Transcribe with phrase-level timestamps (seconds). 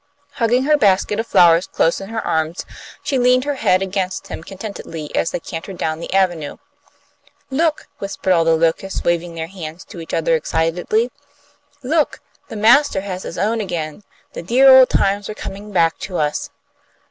[0.31, 2.65] Hugging her basket of flowers close in her arms,
[3.03, 6.57] she leaned her head against him contentedly as they cantered down the avenue.
[7.51, 11.11] "Look!" whispered all the locusts, waving their hands to each other excitedly.
[11.83, 12.19] "Look!
[12.47, 14.01] The master has his own again.
[14.33, 16.49] The dear old times are coming back to us."